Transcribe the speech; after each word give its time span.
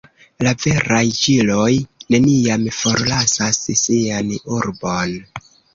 La 0.45 0.53
veraj 0.63 1.01
ĵiloj 1.17 1.69
neniam 2.15 2.67
forlasas 2.81 3.65
sian 3.87 4.37
urbon. 4.59 5.21